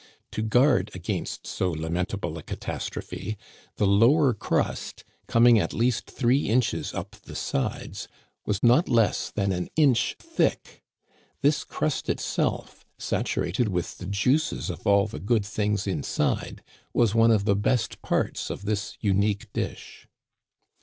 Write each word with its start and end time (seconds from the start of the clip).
To 0.31 0.41
guard 0.41 0.89
against 0.95 1.45
so 1.45 1.69
lamentable 1.69 2.35
a 2.39 2.41
catastro 2.41 3.03
phe, 3.03 3.37
the 3.75 3.85
lower 3.85 4.33
crust, 4.33 5.03
coming 5.27 5.59
at 5.59 5.75
least 5.75 6.09
three 6.09 6.49
inches 6.49 6.91
up 6.91 7.11
the 7.11 7.35
sides, 7.35 8.07
was 8.43 8.63
not 8.63 8.89
less 8.89 9.29
than 9.29 9.51
an 9.51 9.69
inch 9.75 10.15
thick. 10.17 10.81
This 11.41 11.63
crust 11.63 12.09
itself, 12.09 12.83
saturated 12.97 13.67
with 13.69 13.99
the 13.99 14.07
juices 14.07 14.71
of 14.71 14.87
all 14.87 15.05
the 15.05 15.19
good 15.19 15.45
things 15.45 15.85
inside, 15.85 16.63
was 16.95 17.13
one 17.13 17.29
of 17.29 17.45
the 17.45 17.55
best 17.55 18.01
parts 18.01 18.49
of 18.49 18.65
this 18.65 18.97
unique 19.01 19.53
dish. 19.53 20.07